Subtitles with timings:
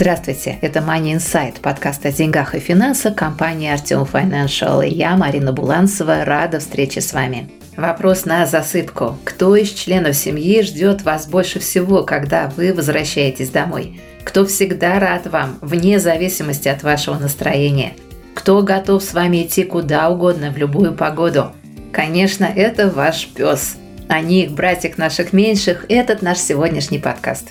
[0.00, 4.82] Здравствуйте, это Money Insight, подкаст о деньгах и финансах компании Artium Financial.
[4.82, 7.50] И я, Марина Буланцева, рада встрече с вами.
[7.76, 9.18] Вопрос на засыпку.
[9.24, 14.00] Кто из членов семьи ждет вас больше всего, когда вы возвращаетесь домой?
[14.24, 17.92] Кто всегда рад вам, вне зависимости от вашего настроения?
[18.32, 21.52] Кто готов с вами идти куда угодно в любую погоду?
[21.92, 23.76] Конечно, это ваш пес.
[24.08, 27.50] О них, братик наших меньших, этот наш сегодняшний подкаст.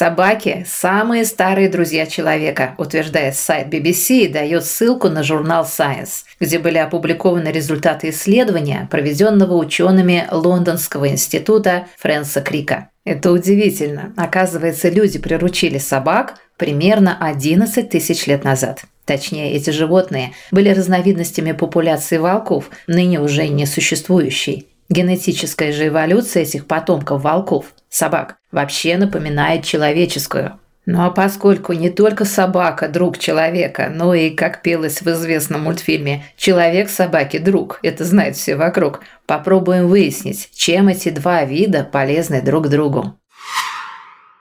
[0.00, 6.58] Собаки– самые старые друзья человека, утверждает сайт BBC и дает ссылку на журнал Science, где
[6.58, 12.88] были опубликованы результаты исследования, проведенного учеными Лондонского института Фрэнса Крика.
[13.04, 14.14] Это удивительно.
[14.16, 18.84] Оказывается, люди приручили собак примерно 11 тысяч лет назад.
[19.04, 24.66] Точнее, эти животные были разновидностями популяции волков, ныне уже не существующей.
[24.88, 30.58] Генетическая же эволюция этих потомков волков, собак, вообще напоминает человеческую.
[30.86, 36.24] Ну а поскольку не только собака– друг человека, но и, как пелось в известном мультфильме
[36.36, 42.68] «Человек собаки– друг», это знают все вокруг, попробуем выяснить, чем эти два вида полезны друг
[42.68, 43.14] другу.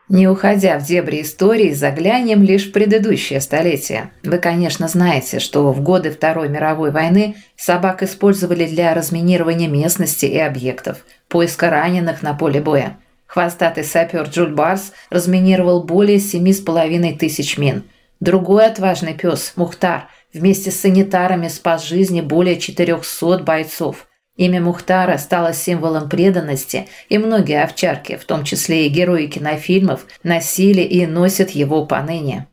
[0.07, 4.09] Не уходя в дебри истории, заглянем лишь в предыдущее столетие.
[4.23, 10.39] Вы, конечно, знаете, что в годы Второй мировой войны собак использовали для разминирования местности и
[10.39, 12.97] объектов, поиска раненых на поле боя.
[13.29, 17.83] Хвостатый сапер Джуль Барс разминировал более семи с половиной тысяч мин.
[18.19, 24.07] Другой отважный пес, Мухтар, вместе с санитарами спас жизни более 400 бойцов.
[24.35, 30.81] Имя Мухтара стало символом преданности, и многие овчарки, в том числе и герои кинофильмов, носили
[30.81, 32.47] и носят его поныне.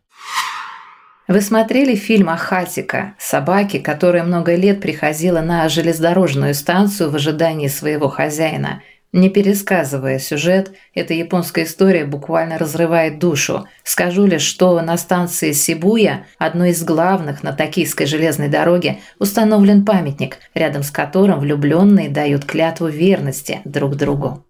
[1.26, 8.08] Вы смотрели фильм «Ахатика»– собаки, которая много лет приходила на железнодорожную станцию в ожидании своего
[8.10, 8.82] хозяина–
[9.16, 13.66] не пересказывая сюжет, эта японская история буквально разрывает душу.
[13.82, 20.36] Скажу лишь, что на станции Сибуя, одной из главных на Токийской железной дороге, установлен памятник,
[20.54, 24.44] рядом с которым влюбленные дают клятву верности друг другу.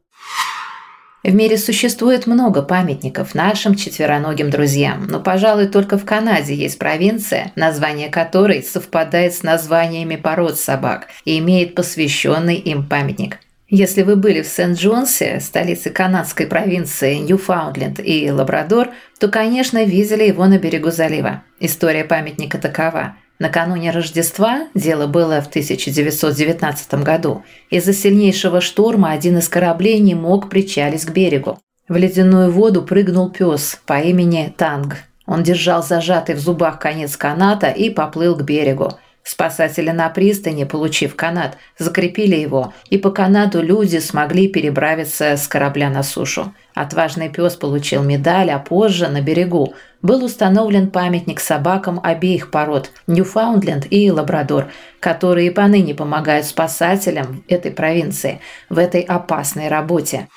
[1.23, 7.53] В мире существует много памятников нашим четвероногим друзьям, но, пожалуй, только в Канаде есть провинция,
[7.57, 13.39] название которой совпадает с названиями пород собак и имеет посвященный им памятник–
[13.69, 20.47] если вы были в Сент-Джонсе, столице канадской провинции Ньюфаундленд и Лабрадор, то, конечно, видели его
[20.47, 21.43] на берегу залива.
[21.59, 23.17] История памятника такова.
[23.39, 30.49] Накануне Рождества, дело было в 1919 году, из-за сильнейшего шторма один из кораблей не мог
[30.49, 31.59] причалить к берегу.
[31.89, 34.97] В ледяную воду прыгнул пес по имени Танг.
[35.27, 38.93] Он держал зажатый в зубах конец каната и поплыл к берегу.
[39.27, 45.91] Спасатели на пристани, получив канат, закрепили его, и по канату люди смогли переправиться с корабля
[45.91, 46.55] на сушу.
[46.75, 53.89] Отважный пес получил медаль, а позже на берегу был установлен памятник собакам обеих пород– Ньюфаундленд
[53.91, 54.71] и Лабрадор,
[55.01, 60.29] которые поныне помогают спасателям этой провинции в этой опасной работе.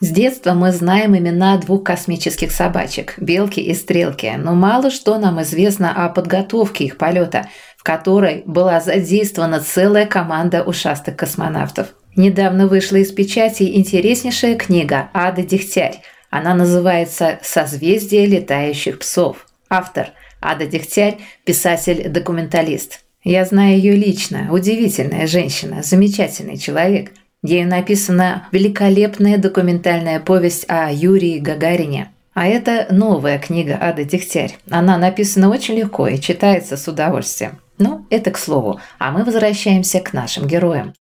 [0.00, 5.42] С детства мы знаем имена двух космических собачек– Белки и Стрелки, но мало что нам
[5.42, 7.48] известно о подготовке их полета–
[7.78, 11.94] в которой была задействована целая команда ушастых космонавтов.
[12.16, 16.02] Недавно вышла из печати интереснейшая книга «Ада Дегтярь».
[16.28, 19.46] Она называется «Созвездие летающих псов».
[19.70, 20.08] Автор–
[20.42, 23.00] Ада Дегтярь, писатель-документалист.
[23.22, 24.48] Я знаю ее лично.
[24.50, 27.12] Удивительная женщина, замечательный человек.
[27.42, 34.58] Ею написана великолепная документальная повесть о Юрии Гагарине– а это новая книга Ады Дегтярь.
[34.70, 37.58] Она написана очень легко и читается с удовольствием.
[37.78, 38.80] Ну, это к слову.
[38.98, 40.94] А мы возвращаемся к нашим героям.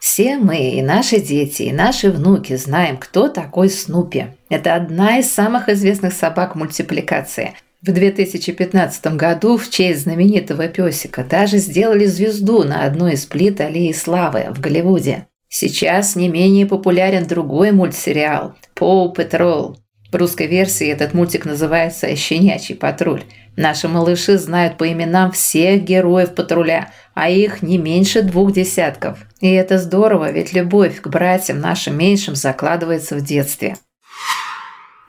[0.00, 4.28] Все мы, и наши дети, и наши внуки знаем, кто такой Снупи.
[4.48, 7.54] Это одна из самых известных собак мультипликации.
[7.82, 13.92] В 2015 году в честь знаменитого песика даже сделали звезду на одной из плит Аллеи
[13.92, 15.26] Славы в Голливуде.
[15.48, 19.78] Сейчас не менее популярен другой мультсериал «Поу Петрол».
[20.12, 23.24] В русской версии этот мультик называется «Щенячий патруль».
[23.60, 29.18] Наши малыши знают по именам всех героев патруля, а их не меньше двух десятков.
[29.42, 33.76] И это здорово, ведь любовь к братьям нашим меньшим закладывается в детстве.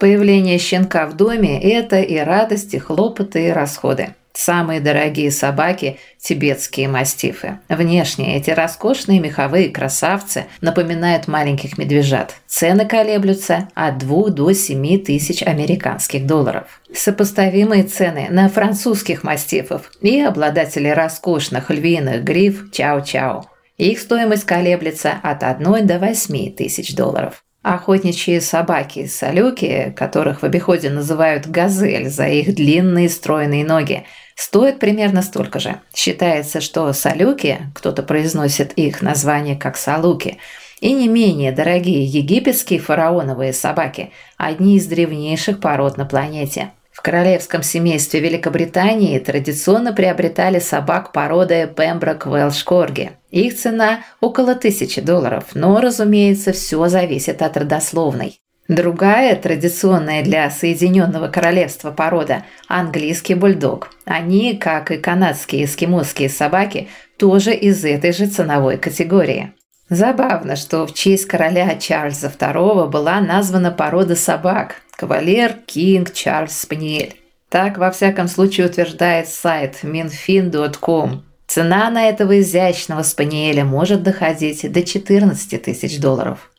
[0.01, 4.15] Появление щенка в доме– это и радость, и хлопоты, и расходы.
[4.33, 7.59] Самые дорогие собаки– тибетские мастифы.
[7.67, 12.35] Внешне эти роскошные меховые красавцы напоминают маленьких медвежат.
[12.47, 16.81] Цены колеблются от 2 до 7 тысяч американских долларов.
[16.93, 23.45] Сопоставимые цены на французских мастифов и обладателей роскошных львиных гриф чау-чау.
[23.77, 27.43] Их стоимость колеблется от 1 до 8 тысяч долларов.
[27.63, 34.03] Охотничьи собаки-салюки, которых в обиходе называют «газель» за их длинные стройные ноги,
[34.35, 35.79] стоят примерно столько же.
[35.93, 40.37] Считается, что салюки, кто-то произносит их название как салуки,
[40.79, 47.63] и не менее дорогие египетские фараоновые собаки– одни из древнейших пород на планете– в королевском
[47.63, 53.11] семействе Великобритании традиционно приобретали собак породы Пемброк Велш Корги.
[53.29, 58.40] Их цена около тысячи долларов, но, разумеется, все зависит от родословной.
[58.71, 63.89] Другая, традиционная для Соединенного Королевства порода– английский бульдог.
[64.05, 66.87] Они, как и канадские эскимосские собаки,
[67.17, 69.51] тоже из этой же ценовой категории.
[69.89, 77.17] Забавно, что в честь короля Чарльза II была названа порода собак– кавалер Кинг Чарльз Спаниель.
[77.49, 81.25] Так, во всяком случае, утверждает сайт minfin.com.
[81.45, 86.50] Цена на этого изящного спаниеля может доходить до 14 тысяч долларов.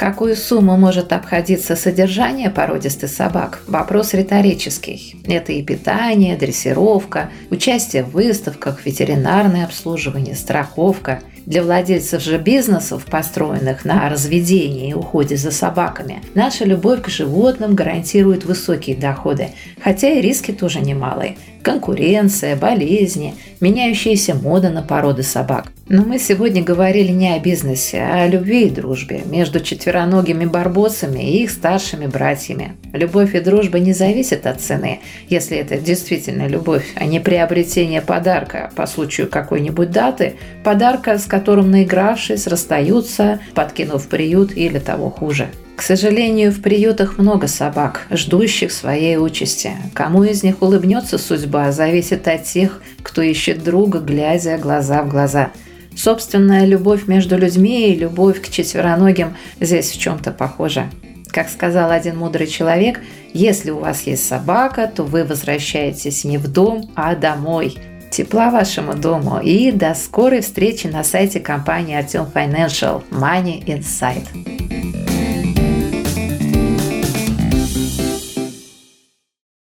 [0.00, 5.20] Какую сумму может обходиться содержание породистых собак– вопрос риторический.
[5.26, 11.20] Это и питание, дрессировка, участие в выставках, ветеринарное обслуживание, страховка.
[11.44, 17.74] Для владельцев же бизнесов, построенных на разведении и уходе за собаками, наша любовь к животным
[17.74, 19.48] гарантирует высокие доходы,
[19.82, 21.36] хотя и риски тоже немалые.
[21.62, 25.72] Конкуренция, болезни, меняющаяся мода на породы собак.
[25.88, 31.18] Но мы сегодня говорили не о бизнесе, а о любви и дружбе между четвероногими барбосами
[31.18, 32.76] и их старшими братьями.
[32.92, 38.70] Любовь и дружба не зависят от цены, если это действительно любовь, а не приобретение подарка
[38.76, 45.48] по случаю какой-нибудь даты, подарка, с которым наигравшись, расстаются, подкинув приют или того хуже.
[45.80, 49.72] К сожалению, в приютах много собак, ждущих своей участи.
[49.94, 55.52] Кому из них улыбнется судьба, зависит от тех, кто ищет друга, глядя глаза в глаза.
[55.96, 60.90] Собственная любовь между людьми и любовь к четвероногим здесь в чем-то похожа.
[61.28, 63.00] Как сказал один мудрый человек,
[63.32, 67.78] если у вас есть собака, то вы возвращаетесь не в дом, а домой.
[68.10, 74.79] Тепла вашему дому и до скорой встречи на сайте компании Artem Financial Money Insight.